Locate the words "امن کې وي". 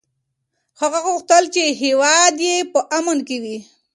2.97-3.57